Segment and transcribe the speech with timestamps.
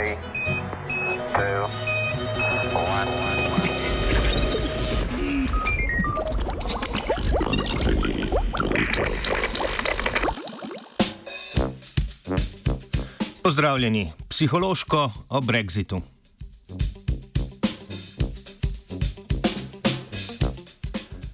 [0.00, 0.16] Three,
[1.34, 1.62] two,
[2.72, 3.10] one.
[13.42, 16.00] Pozdravljeni, psihološko o Brexitu.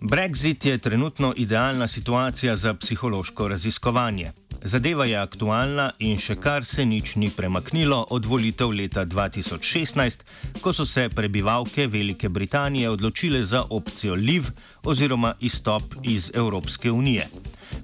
[0.00, 4.32] Brexit je trenutno idealna situacija za psihološko raziskovanje.
[4.62, 10.24] Zadeva je aktualna in še kar se nič ni premaknilo od volitev leta 2016,
[10.60, 14.50] ko so se prebivalke Velike Britanije odločile za opcijo Liv
[14.84, 17.28] oziroma izstop iz Evropske unije.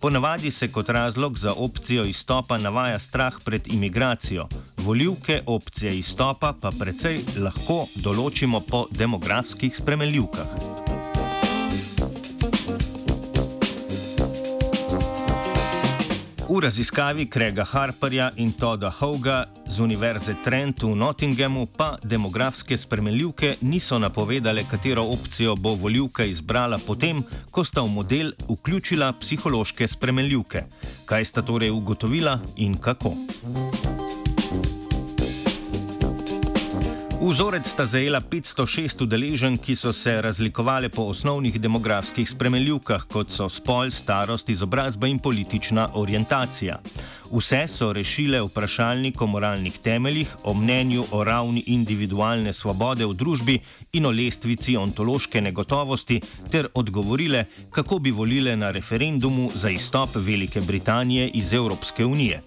[0.00, 6.70] Ponavadi se kot razlog za opcijo izstopa navaja strah pred imigracijo, volivke opcije izstopa pa
[6.70, 10.89] precej lahko določimo po demografskih spremenljivkah.
[16.50, 23.54] V raziskavi Krega Harperja in Toda Hoga z Univerze Trent v Nottinghamu pa demografske spremenljivke
[23.60, 30.64] niso napovedale, katero opcijo bo voljivka izbrala potem, ko sta v model vključila psihološke spremenljivke.
[31.06, 33.14] Kaj sta torej ugotovila in kako?
[37.20, 43.48] Vzorec sta zajela 506 udeležen, ki so se razlikovali po osnovnih demografskih spremenljivkah, kot so
[43.48, 46.78] spol, starost, izobrazba in politična orientacija.
[47.30, 53.58] Vse so rešile vprašalnik o moralnih temeljih, o mnenju o ravni individualne svobode v družbi
[53.92, 60.60] in o lestvici ontološke negotovosti, ter odgovorile, kako bi volile na referendumu za izstop Velike
[60.60, 62.42] Britanije iz Evropske unije.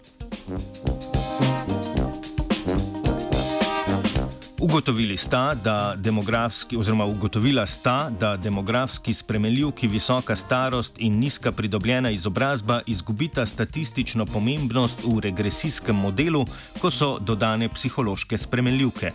[4.64, 12.10] Ugotovili sta, da demografski, oziroma ugotovila sta, da demografski spremenljivki visoka starost in nizka pridobljena
[12.10, 16.46] izobrazba izgubita statistično pomembnost v regresijskem modelu,
[16.82, 19.12] ko so dodane psihološke spremenljivke.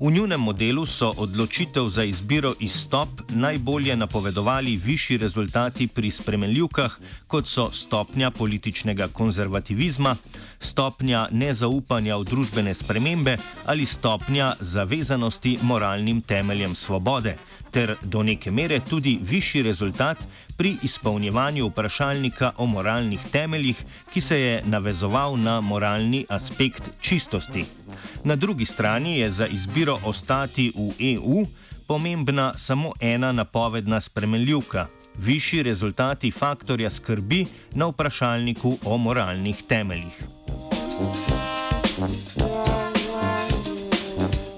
[0.00, 7.48] V njunem modelu so odločitev za izbiro izstop najbolje napovedovali višji rezultati pri spremenljivkah, kot
[7.48, 10.16] so stopnja političnega konzervativizma,
[10.60, 13.36] stopnja nezaupanja v družbene spremembe
[13.66, 17.36] ali stopnja zavezanosti moralnim temeljem svobode,
[17.70, 20.24] ter do neke mere tudi višji rezultat
[20.56, 27.79] pri izpolnjevanju vprašalnika o moralnih temeljih, ki se je navezoval na moralni aspekt čistosti.
[28.24, 31.46] Na drugi strani je za izbiro ostati v EU
[31.86, 34.86] pomembna samo ena napovedna spremenljivka.
[35.18, 40.22] Višji rezultati faktorja skrbi na vprašalniku o moralnih temeljih.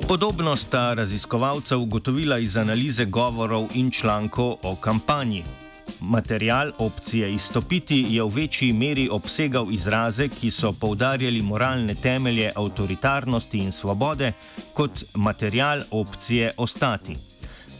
[0.08, 5.44] Podobno sta raziskovalca ugotovila iz analize govorov in člankov o kampanji.
[6.02, 13.58] Material opcije izstopiti je v večji meri obsegal izraze, ki so poudarjali moralne temelje avtoritarnosti
[13.58, 14.32] in svobode,
[14.74, 17.16] kot material opcije ostati.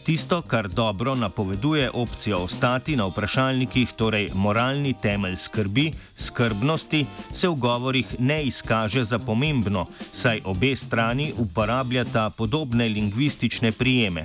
[0.05, 7.55] Tisto, kar dobro napoveduje opcijo ostati na vprašalnikih, torej moralni temelj skrbi, skrbnosti, se v
[7.55, 14.23] govorih ne izkaže za pomembno, saj obe strani uporabljata podobne lingvistične prijeme.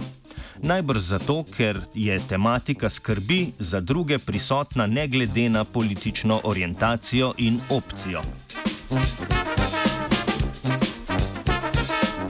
[0.63, 7.61] Najbrž zato, ker je tematika skrbi za druge prisotna ne glede na politično orientacijo in
[7.71, 8.23] opcijo.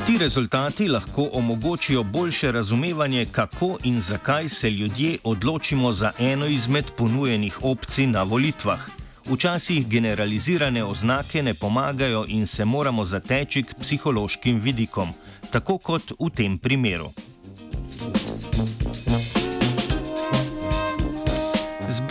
[0.07, 6.85] Ti rezultati lahko omogočijo boljše razumevanje, kako in zakaj se ljudje odločimo za eno izmed
[6.97, 8.89] ponujenih opcij na volitvah.
[9.31, 15.09] Včasih generalizirane oznake ne pomagajo in se moramo zateči k psihološkim vidikom,
[15.51, 17.13] tako kot v tem primeru.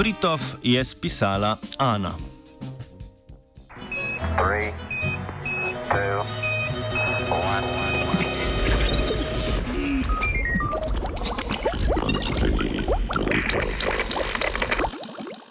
[0.07, 2.15] Fritov je spisala Ana.
[4.39, 4.71] Three,
[5.91, 6.23] two,